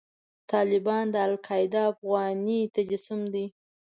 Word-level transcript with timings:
طالبان 0.51 1.05
د 1.13 1.15
القاعده 1.29 1.81
افغاني 1.93 2.59
تجسم 2.75 3.21
دی. 3.33 3.45